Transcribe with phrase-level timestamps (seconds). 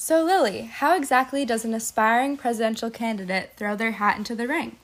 [0.00, 4.76] So, Lilly, how exactly does an aspiring presidential candidate throw their hat into the ring?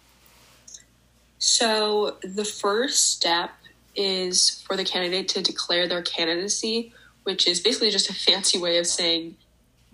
[1.38, 3.50] So, the first step
[3.95, 6.92] is for the candidate to declare their candidacy,
[7.22, 9.37] which is basically just a fancy way of saying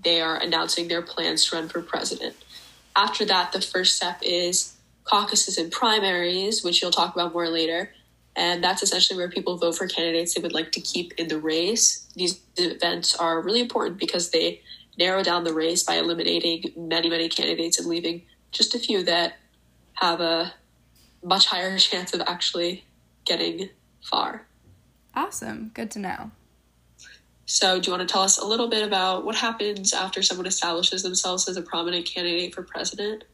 [0.03, 2.35] they are announcing their plans to run for president.
[2.97, 4.75] After that, the first step is
[5.05, 7.93] caucuses and primaries, which you'll talk about more later.
[8.37, 11.39] And that's essentially where people vote for candidates they would like to keep in the
[11.39, 12.07] race.
[12.15, 14.63] These events are really important because they
[15.01, 19.33] narrow down the race by eliminating many, many candidates and leaving just a few that
[19.95, 20.53] have a
[21.25, 22.85] much higher chance of actually
[23.25, 23.71] getting
[24.03, 24.47] far.
[25.15, 25.73] Awesome.
[25.75, 26.31] Good to know.
[27.47, 30.47] So, do you want to tell us a little bit about what happens after someone
[30.47, 33.25] establishes themselves as a prominent candidate for president?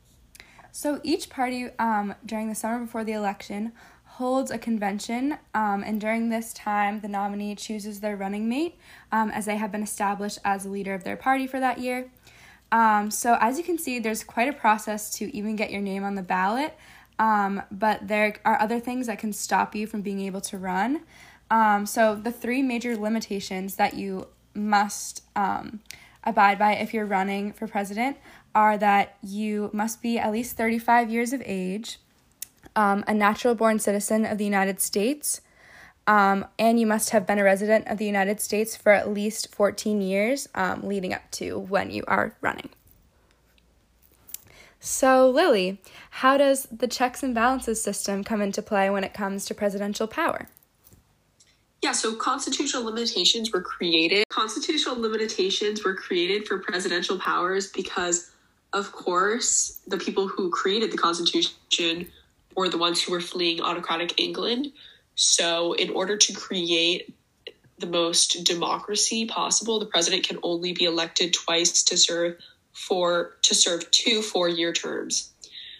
[0.72, 3.72] So, each party um, during the summer before the election
[4.16, 8.74] holds a convention, um, and during this time, the nominee chooses their running mate
[9.12, 12.10] um, as they have been established as the leader of their party for that year.
[12.72, 16.02] Um, so, as you can see, there's quite a process to even get your name
[16.02, 16.74] on the ballot,
[17.18, 21.02] um, but there are other things that can stop you from being able to run.
[21.50, 25.80] Um, so, the three major limitations that you must um,
[26.24, 28.16] abide by if you're running for president
[28.54, 31.98] are that you must be at least 35 years of age,
[32.76, 35.40] um, a natural born citizen of the United States,
[36.06, 39.52] um, and you must have been a resident of the United States for at least
[39.54, 42.68] 14 years um, leading up to when you are running.
[44.78, 49.44] So, Lilly, how does the checks and balances system come into play when it comes
[49.46, 50.46] to presidential power?
[51.82, 54.24] Yeah, so constitutional limitations were created.
[54.28, 58.30] Constitutional limitations were created for presidential powers because,
[58.72, 62.08] of course, the people who created the Constitution
[62.56, 64.72] were the ones who were fleeing autocratic England.
[65.14, 67.14] So, in order to create
[67.78, 72.36] the most democracy possible, the president can only be elected twice to serve
[72.72, 75.32] for to serve two four-year terms.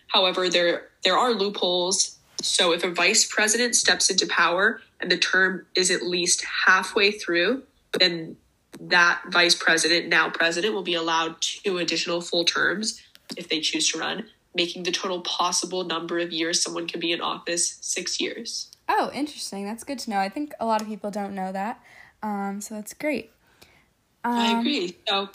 [0.09, 2.19] However, there there are loopholes.
[2.43, 7.11] So, if a vice president steps into power and the term is at least halfway
[7.11, 7.63] through,
[7.99, 8.37] then
[8.81, 13.01] that vice president, now president, will be allowed two additional full terms
[13.37, 14.25] if they choose to run,
[14.57, 18.71] making the total possible number of years someone can be in office six years.
[18.89, 19.65] Oh, interesting.
[19.65, 20.19] That's good to know.
[20.19, 21.83] I think a lot of people don't know that.
[22.23, 23.31] Um, so that's great.
[24.25, 24.97] Um, I agree.
[25.07, 25.29] So,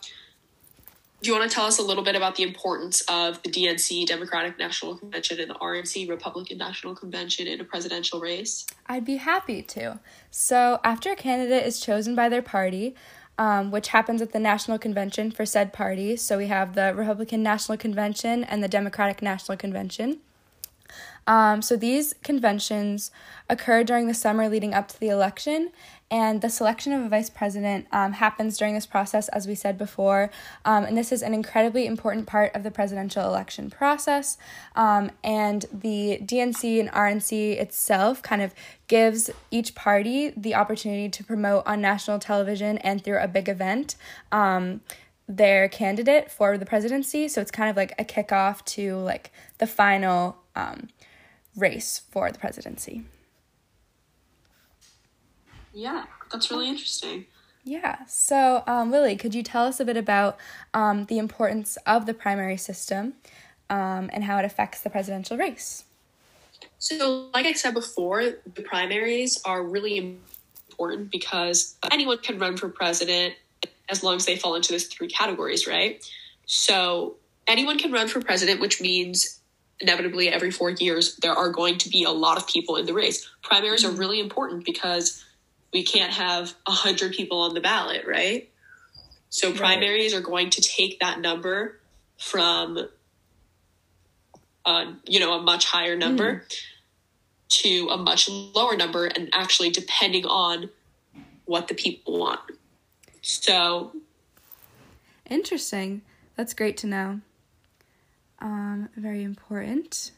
[1.22, 4.08] do you want to tell us a little bit about the importance of the DNC,
[4.08, 8.66] Democratic National Convention, and the RNC, Republican National Convention, in a presidential race?
[8.88, 10.00] I'd be happy to.
[10.32, 12.96] So, after a candidate is chosen by their party,
[13.42, 17.42] um, which happens at the National Convention for said party, so we have the Republican
[17.42, 20.20] National Convention and the Democratic National Convention.
[21.28, 23.12] Um, so these conventions
[23.50, 25.72] occur during the summer leading up to the election,
[26.12, 29.78] and the selection of a vice president um, happens during this process, as we said
[29.78, 30.30] before.
[30.66, 34.38] Um, and this is an incredibly important part of the presidential election process.
[34.76, 38.54] Um, and the DNC and RNC itself kind of
[38.90, 43.96] gives each party the opportunity to promote on national television and through a big event
[44.34, 44.82] um,
[45.30, 47.30] their candidate for the presidency.
[47.30, 50.90] So it's kind of like a kickoff to like the final um,
[51.56, 53.04] race for the presidency.
[55.74, 57.26] Yeah, that's really interesting.
[57.64, 58.06] Yeah.
[58.08, 60.38] So, um, Lilly, could you tell us a bit about
[60.74, 63.14] um, the importance of the primary system
[63.70, 65.84] um, and how it affects the presidential race?
[66.80, 68.24] So, like I said before,
[68.56, 70.18] the primaries are really
[70.70, 73.36] important because anyone can run for president
[73.90, 76.04] as long as they fall into those three categories, right?
[76.48, 79.41] So, anyone can run for president, which means
[79.82, 82.94] inevitably every four years there are going to be a lot of people in the
[82.94, 83.30] race.
[83.42, 83.96] Primaries mm-hmm.
[83.96, 85.24] are really important because
[85.74, 88.50] we can't have a hundred people on the ballot, right?
[89.30, 89.58] So right.
[89.58, 91.80] primaries are going to take that number
[92.18, 92.78] from,
[94.66, 96.56] uh, you know, a much higher number mm.
[97.50, 100.70] to a much lower number, and actually depending on
[101.46, 102.42] what the people want.
[103.22, 103.94] So
[105.30, 106.02] interesting.
[106.36, 107.22] That's great to know.
[108.42, 110.12] Um, very important.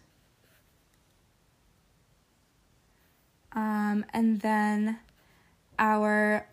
[3.51, 4.99] Um, and then
[5.77, 6.47] our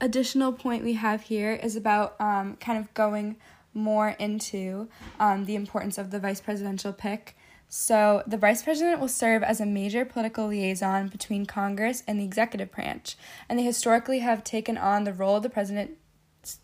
[0.00, 3.36] additional point we have here is about um, kind of going
[3.72, 4.88] more into
[5.18, 7.36] um, the importance of the vice presidential pick.
[7.72, 12.24] So, the vice president will serve as a major political liaison between Congress and the
[12.24, 13.16] executive branch,
[13.48, 15.92] and they historically have taken on the role of the president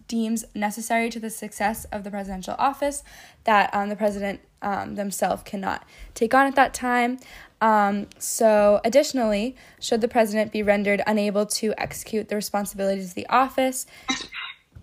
[0.09, 3.03] deems necessary to the success of the presidential office
[3.45, 5.85] that um, the president um, themselves cannot
[6.15, 7.19] take on at that time.
[7.61, 13.27] Um, so, additionally, should the president be rendered unable to execute the responsibilities of the
[13.29, 13.87] office,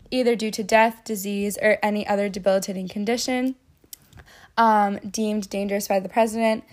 [0.09, 3.55] either due to death, disease, or any other debilitating condition
[4.57, 6.63] um, deemed dangerous by the president.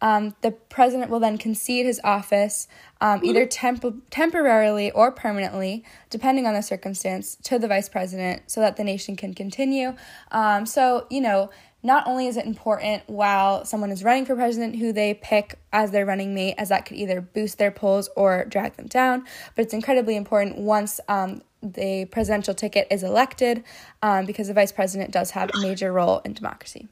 [0.00, 2.68] Um, the president will then concede his office,
[3.00, 8.60] um, either temp- temporarily or permanently, depending on the circumstance, to the vice president so
[8.60, 9.94] that the nation can continue.
[10.30, 11.50] Um, so, you know,
[11.82, 15.90] not only is it important while someone is running for president who they pick as
[15.90, 19.24] their running mate, as that could either boost their polls or drag them down,
[19.54, 23.64] but it's incredibly important once um, the presidential ticket is elected
[24.02, 26.88] um, because the vice president does have a major role in democracy.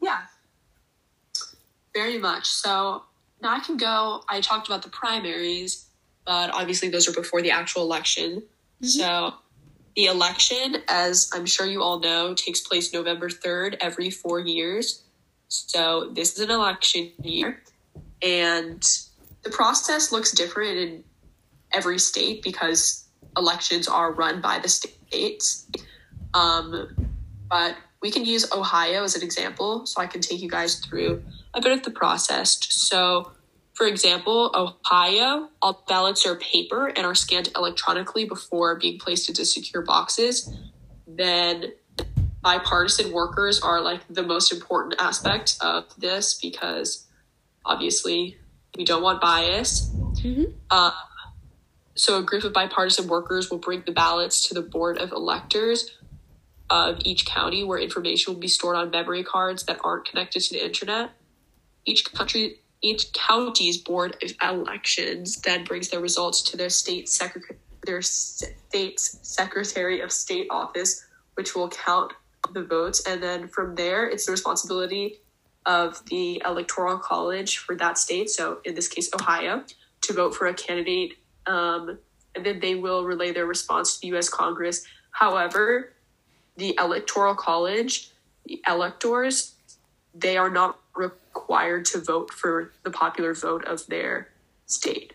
[0.00, 0.22] Yeah,
[1.96, 2.46] very much.
[2.46, 3.04] So
[3.40, 4.22] now I can go.
[4.28, 5.86] I talked about the primaries,
[6.26, 8.42] but obviously those are before the actual election.
[8.82, 8.86] Mm-hmm.
[8.86, 9.34] So
[9.96, 15.04] the election, as I'm sure you all know, takes place November 3rd every four years.
[15.48, 17.62] So this is an election year.
[18.20, 18.86] And
[19.42, 21.04] the process looks different in
[21.72, 23.04] every state because
[23.38, 25.66] elections are run by the states.
[26.34, 26.94] Um,
[27.48, 27.76] but
[28.06, 29.84] we can use Ohio as an example.
[29.84, 31.24] So I can take you guys through
[31.54, 32.56] a bit of the process.
[32.70, 33.32] So
[33.74, 39.44] for example, Ohio, all ballots are paper and are scanned electronically before being placed into
[39.44, 40.54] secure boxes.
[41.04, 41.72] Then
[42.42, 47.08] bipartisan workers are like the most important aspect of this because
[47.64, 48.38] obviously
[48.76, 49.90] we don't want bias.
[50.22, 50.44] Mm-hmm.
[50.70, 50.92] Uh,
[51.96, 55.90] so a group of bipartisan workers will bring the ballots to the board of electors
[56.70, 60.54] of each county where information will be stored on memory cards that aren't connected to
[60.54, 61.10] the internet.
[61.84, 67.58] Each country each county's board of elections then brings their results to their state secretary
[67.84, 71.04] their state's secretary of state office
[71.34, 72.12] which will count
[72.52, 75.20] the votes and then from there it's the responsibility
[75.66, 79.62] of the electoral college for that state so in this case ohio
[80.00, 81.14] to vote for a candidate
[81.46, 81.98] um,
[82.34, 85.92] and then they will relay their response to the us congress however
[86.56, 88.10] the electoral college
[88.46, 89.54] the electors
[90.14, 94.28] they are not required to vote for the popular vote of their
[94.66, 95.12] state.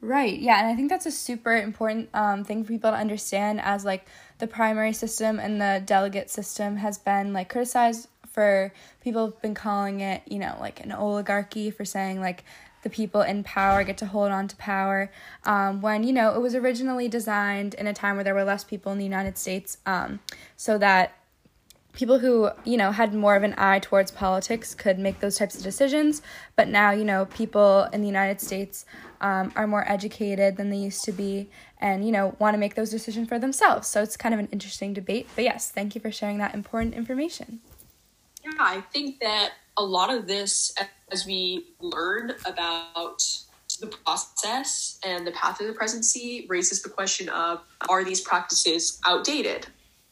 [0.00, 0.38] Right.
[0.38, 3.84] Yeah, and I think that's a super important um, thing for people to understand as
[3.84, 4.06] like
[4.38, 8.72] the primary system and the delegate system has been like criticized for
[9.02, 12.44] people have been calling it, you know, like an oligarchy for saying like
[12.82, 15.10] the people in power get to hold on to power.
[15.44, 18.64] Um, when you know it was originally designed in a time where there were less
[18.64, 20.20] people in the united states um,
[20.56, 21.16] so that
[21.92, 25.56] people who you know had more of an eye towards politics could make those types
[25.56, 26.22] of decisions.
[26.56, 28.84] But now you know people in the united states
[29.20, 32.74] um, are more educated than they used to be and you know want to make
[32.74, 33.88] those decisions for themselves.
[33.88, 35.28] So it's kind of an interesting debate.
[35.34, 37.60] But yes thank you for sharing that important information
[38.44, 40.74] yeah i think that a lot of this
[41.10, 43.22] as we learn about
[43.80, 49.00] the process and the path of the presidency raises the question of are these practices
[49.06, 49.66] outdated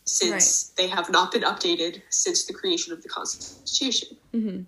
[0.09, 0.77] since right.
[0.77, 4.17] they have not been updated since the creation of the Constitution.
[4.33, 4.63] Mm-hmm.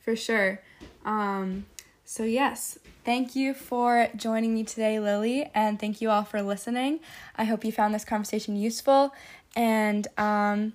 [0.00, 0.62] For sure.
[1.04, 1.66] Um,
[2.04, 7.00] so, yes, thank you for joining me today, Lilly, and thank you all for listening.
[7.36, 9.12] I hope you found this conversation useful,
[9.54, 10.72] and um,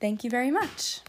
[0.00, 1.00] thank you very much.